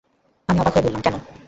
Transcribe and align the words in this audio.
আমি 0.49 0.59
অবাক 0.59 0.73
হয়ে 0.73 0.85
বললাম, 0.85 1.01
কেন? 1.01 1.15